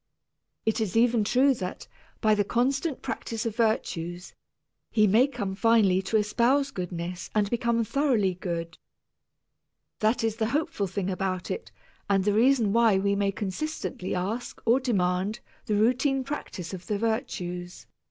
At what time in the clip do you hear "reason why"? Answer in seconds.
12.33-12.97